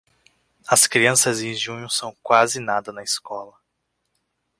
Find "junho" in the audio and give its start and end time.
1.53-1.87